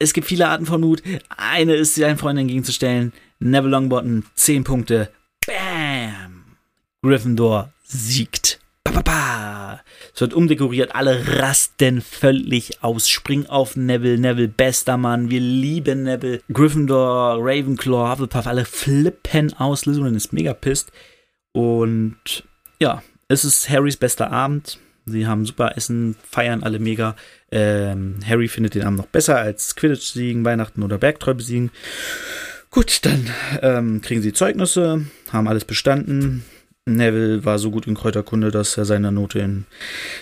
[0.04, 1.02] es gibt viele Arten von Mut.
[1.30, 3.14] Eine ist, seinen Freunden entgegenzustellen.
[3.40, 5.10] Neville Longbottom, 10 Punkte.
[5.46, 6.58] Bam!
[7.02, 8.60] Gryffindor siegt.
[8.84, 9.82] Ba, ba, ba.
[10.14, 16.04] Es wird umdekoriert, alle rasten völlig aus, springen auf Neville, Neville, bester Mann, wir lieben
[16.04, 20.92] Neville, Gryffindor, Ravenclaw, Hufflepuff, alle flippen aus, Slytherin ist mega pisst
[21.52, 22.44] und
[22.80, 27.16] ja, es ist Harrys bester Abend, Sie haben super Essen, feiern alle mega.
[27.52, 31.72] Ähm, Harry findet den Abend noch besser als Quidditch siegen, Weihnachten oder Bergtreu besiegen.
[32.74, 33.30] Gut, dann
[33.62, 36.44] ähm, kriegen sie Zeugnisse, haben alles bestanden.
[36.88, 39.66] Neville war so gut in Kräuterkunde, dass er seine Note in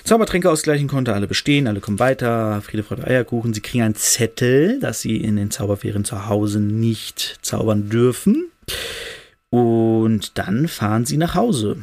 [0.03, 1.13] Zaubertränke ausgleichen konnte.
[1.13, 2.61] Alle bestehen, alle kommen weiter.
[2.61, 3.53] Friede, Freude, Eierkuchen.
[3.53, 8.51] Sie kriegen einen Zettel, dass sie in den Zauberferien zu Hause nicht zaubern dürfen.
[9.49, 11.77] Und dann fahren sie nach Hause.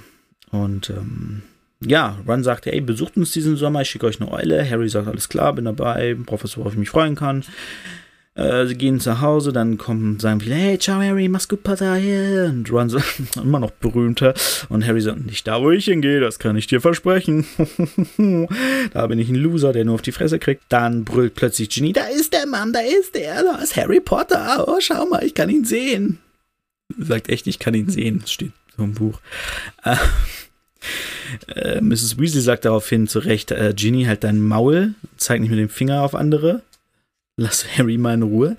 [0.50, 1.44] Und ähm,
[1.80, 4.68] ja, Ron sagte, ey, besucht uns diesen Sommer, ich schicke euch eine Eule.
[4.68, 7.42] Harry sagt, alles klar, bin dabei, Professor, worauf ich mich freuen kann.
[8.38, 11.96] Äh, sie gehen zu Hause, dann kommen, sagen viele, hey, ciao Harry, mach's gut, Potter,
[11.96, 12.46] hier.
[12.50, 14.32] Und Ron sagt, immer noch berühmter.
[14.68, 17.46] Und Harry sagt, nicht da, wo ich hingehe, das kann ich dir versprechen.
[18.92, 20.62] da bin ich ein Loser, der nur auf die Fresse kriegt.
[20.68, 24.64] Dann brüllt plötzlich Ginny, da ist der Mann, da ist der, da ist Harry Potter.
[24.68, 26.20] Oh, schau mal, ich kann ihn sehen.
[26.96, 29.20] Sagt echt, ich kann ihn sehen, das steht so im Buch.
[29.82, 29.96] Äh,
[31.56, 32.18] äh, Mrs.
[32.18, 36.02] Weasley sagt daraufhin zu Recht, äh, Ginny, halt dein Maul, zeig nicht mit dem Finger
[36.02, 36.62] auf andere.
[37.40, 38.56] Lass Harry mal in Ruhe.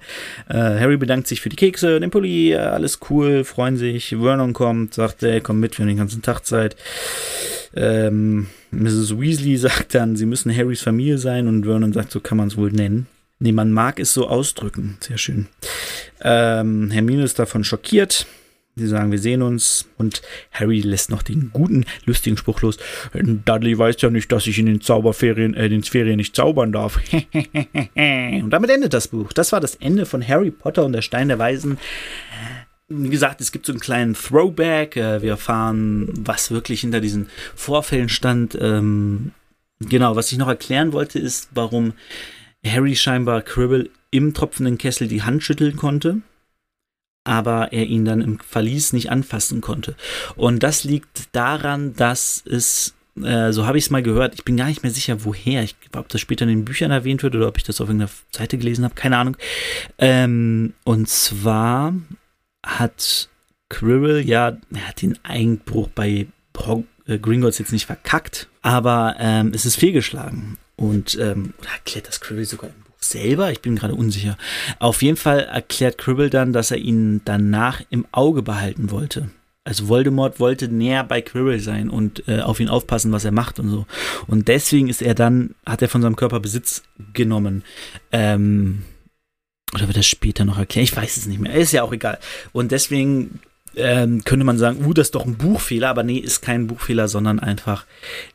[0.47, 4.15] Äh, Harry bedankt sich für die Kekse, den Pulli, äh, alles cool, freuen sich.
[4.19, 6.77] Vernon kommt, sagt, ey, komm mit, wir haben den ganzen Tag Zeit.
[7.75, 9.19] Ähm, Mrs.
[9.19, 12.55] Weasley sagt dann, sie müssen Harrys Familie sein und Vernon sagt, so kann man es
[12.55, 13.07] wohl nennen.
[13.39, 14.97] Nee, man mag es so ausdrücken.
[15.01, 15.47] Sehr schön.
[16.21, 18.27] Ähm, Hermine ist davon schockiert.
[18.75, 19.87] Sie sagen, wir sehen uns.
[19.97, 22.77] Und Harry lässt noch den guten, lustigen Spruch los.
[23.13, 26.99] Dudley weiß ja nicht, dass ich in den Zauberferien, äh, den Ferien nicht zaubern darf.
[27.95, 29.33] und damit endet das Buch.
[29.33, 31.77] Das war das Ende von Harry Potter und der Stein der Weisen.
[32.87, 34.95] Wie gesagt, es gibt so einen kleinen Throwback.
[34.95, 38.57] Äh, wir erfahren, was wirklich hinter diesen Vorfällen stand.
[38.59, 39.31] Ähm,
[39.79, 41.93] genau, was ich noch erklären wollte, ist, warum
[42.65, 46.21] Harry scheinbar Cribble im tropfenden Kessel die Hand schütteln konnte
[47.29, 49.95] aber er ihn dann im Verlies nicht anfassen konnte.
[50.35, 54.57] Und das liegt daran, dass es, äh, so habe ich es mal gehört, ich bin
[54.57, 57.47] gar nicht mehr sicher, woher, ich ob das später in den Büchern erwähnt wird oder
[57.47, 59.37] ob ich das auf irgendeiner Seite gelesen habe, keine Ahnung.
[59.99, 61.93] Ähm, und zwar
[62.65, 63.29] hat
[63.69, 66.25] Quirrell ja, er hat den Einbruch bei
[66.57, 70.57] Hog äh, Gringotts jetzt nicht verkackt, aber ähm, es ist fehlgeschlagen.
[70.77, 74.37] Und, ähm, oder erklärt das Quirrell sogar im selber, ich bin gerade unsicher.
[74.79, 79.29] Auf jeden Fall erklärt Cribble dann, dass er ihn danach im Auge behalten wollte.
[79.63, 83.59] Also Voldemort wollte näher bei Quirrell sein und äh, auf ihn aufpassen, was er macht
[83.59, 83.85] und so.
[84.25, 86.81] Und deswegen ist er dann, hat er von seinem Körper Besitz
[87.13, 87.63] genommen.
[88.11, 88.83] Ähm,
[89.73, 90.85] oder wird das später noch erklären?
[90.85, 91.53] Ich weiß es nicht mehr.
[91.53, 92.17] Ist ja auch egal.
[92.51, 93.41] Und deswegen
[93.75, 97.07] ähm, könnte man sagen, uh, das ist doch ein Buchfehler, aber nee, ist kein Buchfehler,
[97.07, 97.85] sondern einfach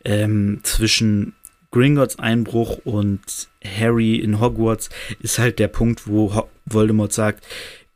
[0.05, 1.35] ähm, zwischen
[1.75, 7.45] Gringotts Einbruch und Harry in Hogwarts ist halt der Punkt, wo Ho Voldemort sagt,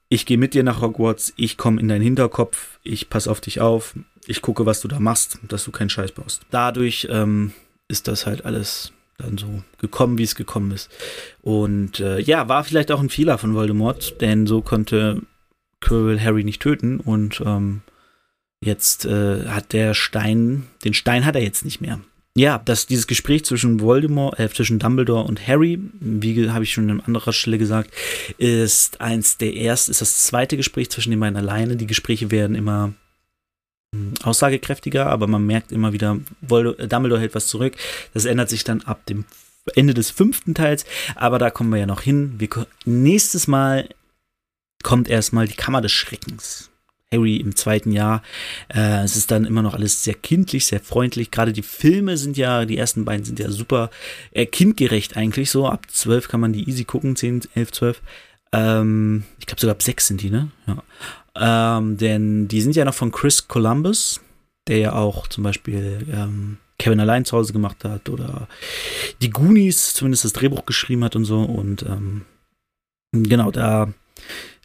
[0.09, 3.61] ich gehe mit dir nach Hogwarts, ich komme in deinen Hinterkopf, ich passe auf dich
[3.61, 3.95] auf,
[4.27, 6.43] ich gucke, was du da machst, dass du keinen Scheiß baust.
[6.51, 7.53] Dadurch ähm,
[7.87, 10.91] ist das halt alles dann so gekommen, wie es gekommen ist.
[11.41, 15.23] Und äh, ja, war vielleicht auch ein Fehler von Voldemort, denn so konnte
[15.81, 17.83] Quirrell Harry nicht töten und ähm,
[18.61, 22.01] jetzt äh, hat der Stein, den Stein hat er jetzt nicht mehr
[22.39, 26.91] ja, dass dieses Gespräch zwischen Voldemort, äh, zwischen Dumbledore und Harry, wie habe ich schon
[26.91, 27.93] an anderer Stelle gesagt,
[28.39, 31.77] ist eins der ersten, ist das zweite Gespräch zwischen den beiden alleine.
[31.77, 32.93] Die Gespräche werden immer
[33.95, 37.75] hm, aussagekräftiger, aber man merkt immer wieder, äh, Dumbledore hält was zurück.
[38.15, 39.25] Das ändert sich dann ab dem
[39.75, 42.35] Ende des fünften Teils, aber da kommen wir ja noch hin.
[42.39, 42.49] Wir,
[42.85, 43.89] nächstes Mal
[44.83, 46.68] kommt erstmal die Kammer des Schreckens.
[47.13, 48.23] Harry im zweiten Jahr.
[48.69, 51.31] Äh, es ist dann immer noch alles sehr kindlich, sehr freundlich.
[51.31, 53.91] Gerade die Filme sind ja, die ersten beiden sind ja super
[54.33, 55.67] äh, kindgerecht eigentlich so.
[55.67, 58.03] Ab zwölf kann man die easy gucken, zehn, elf, zwölf.
[58.53, 60.51] Ähm, ich glaube sogar ab sechs sind die, ne?
[60.67, 61.79] Ja.
[61.79, 64.21] Ähm, denn die sind ja noch von Chris Columbus,
[64.67, 68.49] der ja auch zum Beispiel ähm, Kevin allein zu Hause gemacht hat oder
[69.21, 71.41] die Goonies zumindest das Drehbuch geschrieben hat und so.
[71.41, 72.23] Und ähm,
[73.13, 73.93] genau, da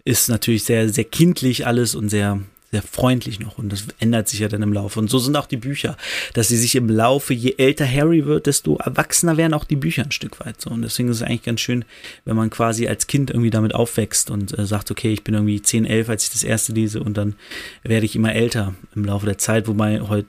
[0.06, 3.58] ist natürlich sehr, sehr kindlich alles und sehr, sehr freundlich noch.
[3.58, 5.00] Und das ändert sich ja dann im Laufe.
[5.00, 5.96] Und so sind auch die Bücher,
[6.34, 10.04] dass sie sich im Laufe, je älter Harry wird, desto erwachsener werden auch die Bücher
[10.04, 10.60] ein Stück weit.
[10.60, 10.72] So.
[10.72, 11.86] Und deswegen ist es eigentlich ganz schön,
[12.26, 15.62] wenn man quasi als Kind irgendwie damit aufwächst und äh, sagt, okay, ich bin irgendwie
[15.62, 17.36] 10, 11, als ich das erste lese und dann
[17.84, 19.68] werde ich immer älter im Laufe der Zeit.
[19.68, 20.28] Wobei heute,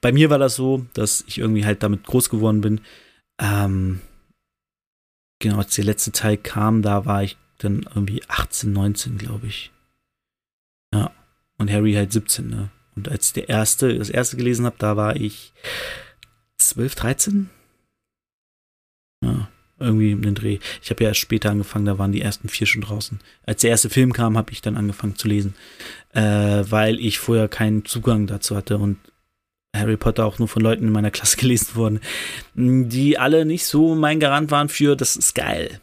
[0.00, 2.80] bei mir war das so, dass ich irgendwie halt damit groß geworden bin.
[3.40, 4.00] Ähm,
[5.40, 9.70] genau, als der letzte Teil kam, da war ich dann irgendwie 18, 19, glaube ich.
[10.94, 11.10] Ja.
[11.58, 12.70] Und Harry halt 17, ne?
[12.94, 15.52] Und als der erste, das erste gelesen habe, da war ich
[16.58, 17.50] 12, 13?
[19.24, 19.48] Ja,
[19.78, 20.58] irgendwie um den Dreh.
[20.82, 23.20] Ich habe ja erst später angefangen, da waren die ersten vier schon draußen.
[23.46, 25.54] Als der erste Film kam, habe ich dann angefangen zu lesen,
[26.12, 26.20] äh,
[26.68, 28.98] weil ich vorher keinen Zugang dazu hatte und
[29.74, 32.00] Harry Potter auch nur von Leuten in meiner Klasse gelesen worden,
[32.54, 35.80] die alle nicht so mein Garant waren für, das ist geil.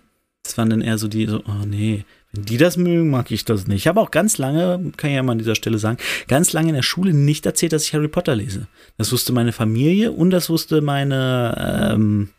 [0.50, 3.46] Das waren dann eher so die, so, oh nee, wenn die das mögen, mag ich
[3.46, 3.78] das nicht.
[3.78, 6.70] Ich habe auch ganz lange, kann ich ja mal an dieser Stelle sagen, ganz lange
[6.70, 8.66] in der Schule nicht erzählt, dass ich Harry Potter lese.
[8.98, 12.30] Das wusste meine Familie und das wusste meine ähm,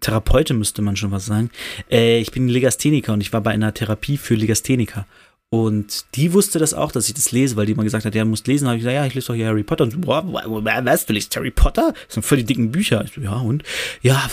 [0.00, 1.50] Therapeutin, müsste man schon was sagen.
[1.88, 5.06] Äh, ich bin Legastheniker und ich war bei einer Therapie für Legastheniker.
[5.52, 8.24] Und die wusste das auch, dass ich das lese, weil die immer gesagt hat, ja,
[8.24, 8.68] musst lesen.
[8.68, 9.84] habe ich gesagt, ja, ich lese doch hier Harry Potter.
[9.84, 11.92] Und so, boah, was, du liest Harry Potter?
[12.06, 13.04] Das sind voll die dicken Bücher.
[13.04, 13.62] Ich so, ja, und?
[14.00, 14.30] Ja,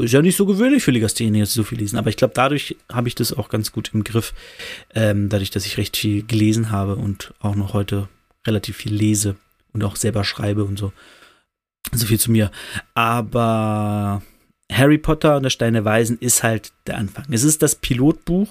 [0.00, 1.98] ist ja nicht so gewöhnlich für Legastheniker, dass sie so viel lesen.
[1.98, 4.32] Aber ich glaube, dadurch habe ich das auch ganz gut im Griff.
[4.94, 8.08] Ähm, dadurch, dass ich recht viel gelesen habe und auch noch heute
[8.46, 9.36] relativ viel lese
[9.74, 10.94] und auch selber schreibe und so.
[11.92, 12.50] So viel zu mir.
[12.94, 14.22] Aber
[14.72, 17.26] Harry Potter und der Stein der Weisen ist halt der Anfang.
[17.30, 18.48] Es ist das Pilotbuch.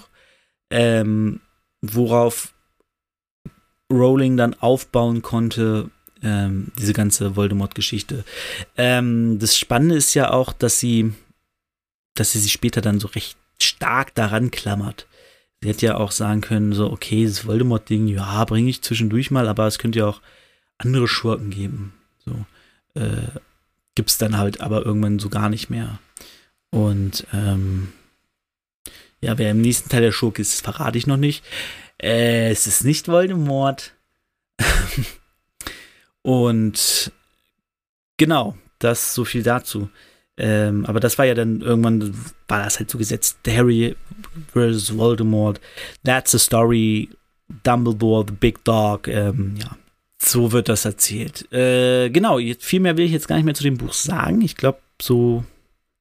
[0.69, 1.39] Ähm,
[1.81, 2.53] worauf
[3.91, 5.89] Rowling dann aufbauen konnte,
[6.23, 8.23] ähm, diese ganze Voldemort-Geschichte.
[8.77, 11.13] Ähm, das Spannende ist ja auch, dass sie,
[12.13, 15.07] dass sie sich später dann so recht stark daran klammert.
[15.61, 19.47] Sie hätte ja auch sagen können, so, okay, das Voldemort-Ding, ja, bringe ich zwischendurch mal,
[19.47, 20.21] aber es könnte ja auch
[20.77, 21.93] andere Schurken geben.
[22.25, 22.45] So,
[22.99, 23.39] äh,
[23.95, 25.99] gibt es dann halt aber irgendwann so gar nicht mehr.
[26.71, 27.91] Und ähm,
[29.21, 31.43] ja, wer im nächsten Teil der Schurke ist, verrate ich noch nicht.
[32.01, 33.93] Äh, es ist nicht Voldemort.
[36.23, 37.11] Und
[38.17, 39.89] genau, das so viel dazu.
[40.37, 42.15] Ähm, aber das war ja dann irgendwann,
[42.47, 43.95] war das halt so gesetzt, Harry
[44.51, 45.61] versus Voldemort,
[46.03, 47.09] that's the story,
[47.63, 49.77] Dumbledore, the big dog, ähm, ja,
[50.17, 51.51] so wird das erzählt.
[51.51, 54.41] Äh, genau, viel mehr will ich jetzt gar nicht mehr zu dem Buch sagen.
[54.41, 55.43] Ich glaube, so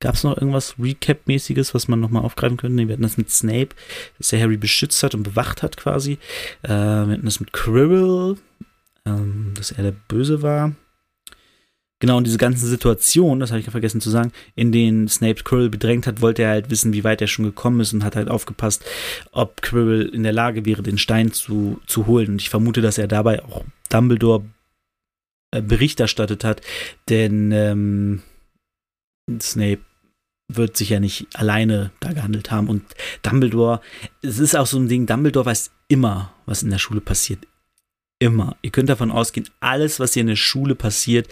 [0.00, 2.88] gab es noch irgendwas Recap-mäßiges, was man nochmal aufgreifen könnte.
[2.88, 3.68] Wir hatten das mit Snape,
[4.18, 6.18] dass der Harry beschützt hat und bewacht hat quasi.
[6.62, 8.36] Äh, wir hatten das mit Quirrell,
[9.06, 10.72] ähm, dass er der Böse war.
[12.00, 15.42] Genau, und diese ganzen Situationen, das habe ich ja vergessen zu sagen, in denen Snape
[15.44, 18.16] Quirrell bedrängt hat, wollte er halt wissen, wie weit er schon gekommen ist und hat
[18.16, 18.82] halt aufgepasst,
[19.32, 22.30] ob Quirrell in der Lage wäre, den Stein zu, zu holen.
[22.30, 24.46] Und ich vermute, dass er dabei auch Dumbledore
[25.50, 26.62] äh, Bericht erstattet hat,
[27.10, 28.22] denn ähm,
[29.38, 29.80] Snape
[30.56, 32.68] wird sich ja nicht alleine da gehandelt haben.
[32.68, 32.82] Und
[33.22, 33.80] Dumbledore,
[34.22, 37.46] es ist auch so ein Ding, Dumbledore weiß immer, was in der Schule passiert.
[38.18, 38.56] Immer.
[38.62, 41.28] Ihr könnt davon ausgehen, alles, was hier in der Schule passiert,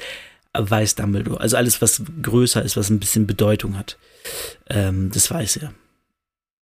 [0.54, 1.40] weiß Dumbledore.
[1.40, 3.98] Also alles, was größer ist, was ein bisschen Bedeutung hat.
[4.68, 5.72] Ähm, das weiß er.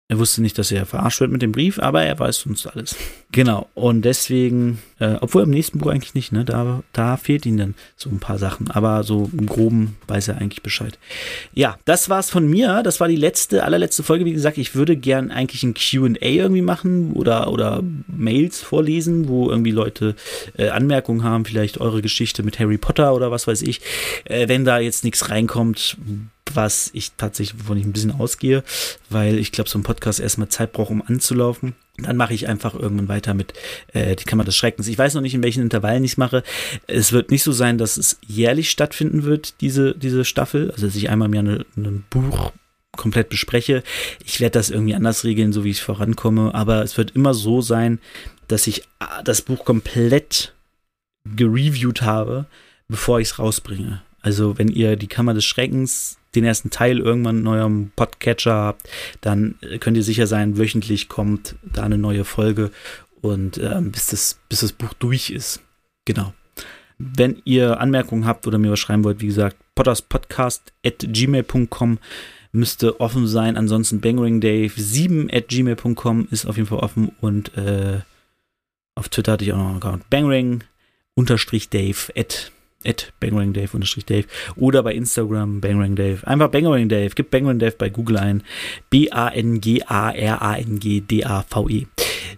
[0.08, 2.96] Er wusste nicht, dass er verarscht wird mit dem Brief, aber er weiß sonst alles.
[3.32, 3.68] Genau.
[3.74, 6.46] Und deswegen, äh, obwohl im nächsten Buch eigentlich nicht, ne?
[6.46, 8.70] Da, da fehlt ihm dann so ein paar Sachen.
[8.70, 11.00] Aber so im Groben weiß er eigentlich Bescheid.
[11.56, 12.84] Ja, das war's von mir.
[12.84, 14.26] Das war die letzte, allerletzte Folge.
[14.26, 19.50] Wie gesagt, ich würde gern eigentlich ein QA irgendwie machen oder, oder Mails vorlesen, wo
[19.50, 20.16] irgendwie Leute
[20.56, 23.82] äh, Anmerkungen haben, vielleicht eure Geschichte mit Harry Potter oder was weiß ich.
[24.26, 25.98] Äh, wenn da jetzt nichts reinkommt,
[26.56, 28.64] was ich tatsächlich, wovon ich ein bisschen ausgehe,
[29.10, 31.76] weil ich glaube, so ein Podcast erstmal Zeit braucht, um anzulaufen.
[31.98, 33.54] Dann mache ich einfach irgendwann weiter mit
[33.94, 34.88] äh, die Kammer des Schreckens.
[34.88, 36.44] Ich weiß noch nicht, in welchen Intervallen ich es mache.
[36.88, 40.72] Es wird nicht so sein, dass es jährlich stattfinden wird, diese, diese Staffel.
[40.72, 42.52] Also, dass ich einmal im ein Buch
[42.98, 43.84] komplett bespreche.
[44.26, 46.54] Ich werde das irgendwie anders regeln, so wie ich vorankomme.
[46.54, 48.00] Aber es wird immer so sein,
[48.48, 50.54] dass ich äh, das Buch komplett
[51.24, 52.46] gereviewt habe,
[52.88, 54.02] bevor ich es rausbringe.
[54.22, 58.90] Also, wenn ihr die Kammer des Schreckens den ersten Teil irgendwann in eurem Podcatcher habt,
[59.22, 62.72] dann könnt ihr sicher sein, wöchentlich kommt da eine neue Folge
[63.22, 65.62] und äh, bis, das, bis das Buch durch ist.
[66.06, 66.34] Genau.
[66.98, 72.00] Wenn ihr Anmerkungen habt oder mir was schreiben wollt, wie gesagt, potterspodcast at gmail.com
[72.56, 73.58] müsste offen sein.
[73.58, 78.00] Ansonsten bangringdave7 at gmail.com ist auf jeden Fall offen und äh,
[78.96, 80.10] auf Twitter hatte ich auch noch einen Account.
[80.10, 80.64] bangring
[81.16, 81.70] unterstrich
[82.84, 86.28] at bangrangdave-dave oder bei Instagram bangrangdave.
[86.28, 87.12] Einfach bangrangdave.
[87.16, 88.44] Gib bangrangdave bei Google ein.
[88.90, 91.88] B-A-N-G-A-R-A-N-G-D-A-V-E.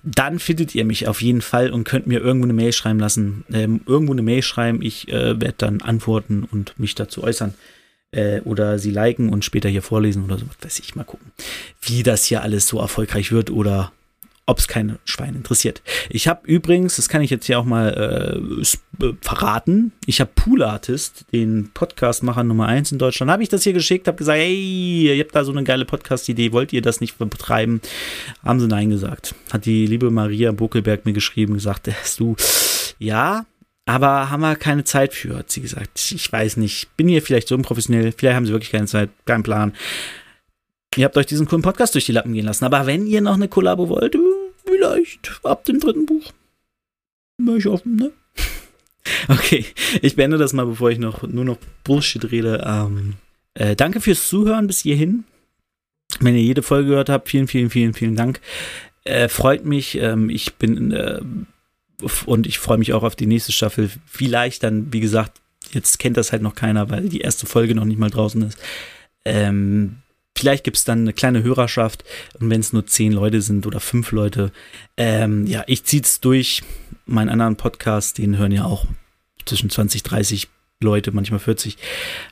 [0.03, 3.43] Dann findet ihr mich auf jeden Fall und könnt mir irgendwo eine Mail schreiben lassen.
[3.51, 4.81] Ähm, irgendwo eine Mail schreiben.
[4.81, 7.53] Ich äh, werde dann antworten und mich dazu äußern
[8.11, 11.31] äh, oder sie liken und später hier vorlesen oder so, weiß ich, mal gucken,
[11.81, 13.91] wie das hier alles so erfolgreich wird oder
[14.47, 15.83] ob es keine Schweine interessiert.
[16.09, 20.31] Ich habe übrigens, das kann ich jetzt hier auch mal äh, äh verraten, ich habe
[20.33, 24.39] Pool Artist, den Podcastmacher Nummer 1 in Deutschland, habe ich das hier geschickt, habe gesagt,
[24.39, 27.81] hey, ihr habt da so eine geile Podcast-Idee, wollt ihr das nicht betreiben?
[28.43, 29.35] Haben sie Nein gesagt.
[29.51, 32.37] Hat die liebe Maria Buckelberg mir geschrieben, gesagt, du,
[32.99, 33.45] ja,
[33.85, 36.11] aber haben wir keine Zeit für, hat sie gesagt.
[36.11, 39.43] Ich weiß nicht, bin hier vielleicht so unprofessionell, vielleicht haben sie wirklich keine Zeit, keinen
[39.43, 39.73] Plan.
[40.97, 42.65] Ihr habt euch diesen coolen Podcast durch die Lappen gehen lassen.
[42.65, 44.19] Aber wenn ihr noch eine Kollabo wollt, äh,
[44.67, 46.31] vielleicht ab dem dritten Buch.
[47.37, 48.11] Wäre ich offen, ne?
[49.29, 49.65] Okay,
[50.01, 52.61] ich beende das mal, bevor ich noch nur noch Bullshit rede.
[52.67, 53.13] Ähm,
[53.53, 55.23] äh, danke fürs Zuhören bis hierhin.
[56.19, 58.41] Wenn ihr jede Folge gehört habt, vielen, vielen, vielen, vielen Dank.
[59.05, 59.97] Äh, freut mich.
[59.97, 61.21] Ähm, ich bin äh,
[62.25, 63.89] und ich freue mich auch auf die nächste Staffel.
[64.05, 67.85] Vielleicht dann, wie gesagt, jetzt kennt das halt noch keiner, weil die erste Folge noch
[67.85, 68.57] nicht mal draußen ist.
[69.25, 69.97] Ähm,
[70.37, 72.03] Vielleicht gibt es dann eine kleine Hörerschaft
[72.39, 74.51] und wenn es nur zehn Leute sind oder fünf Leute,
[74.95, 76.61] ähm, ja, ich ziehe es durch.
[77.07, 78.85] Meinen anderen Podcast, den hören ja auch
[79.45, 80.47] zwischen 20, 30
[80.79, 81.77] Leute, manchmal 40.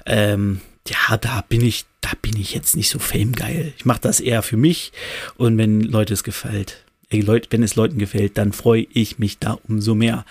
[0.05, 3.73] Ähm, ja, da bin ich, da bin ich jetzt nicht so famegeil.
[3.75, 4.91] Ich mache das eher für mich
[5.37, 9.57] und wenn Leute es gefällt, äh, wenn es Leuten gefällt, dann freue ich mich da
[9.67, 10.25] umso mehr.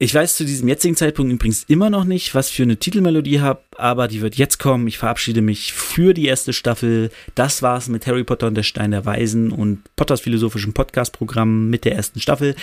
[0.00, 3.60] Ich weiß zu diesem jetzigen Zeitpunkt übrigens immer noch nicht, was für eine Titelmelodie habe,
[3.78, 4.88] aber die wird jetzt kommen.
[4.88, 7.12] Ich verabschiede mich für die erste Staffel.
[7.36, 11.84] Das war's mit Harry Potter und der Stein der Weisen und Potters philosophischem Podcast-Programm mit
[11.84, 12.56] der ersten Staffel.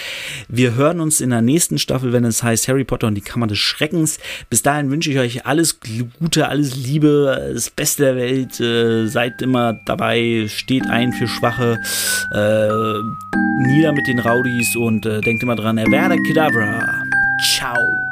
[0.50, 3.48] Wir hören uns in der nächsten Staffel, wenn es heißt Harry Potter und die Kammer
[3.48, 4.20] des Schreckens.
[4.50, 5.80] Bis dahin wünsche ich euch alles
[6.20, 8.60] Gute, alles Liebe, das Beste der Welt.
[8.60, 11.80] Äh, seid immer dabei, steht ein für Schwache.
[12.34, 17.01] Äh, nieder mit den Rowdies und äh, denkt immer dran, er werde Kedavra.
[17.42, 18.11] Ciao.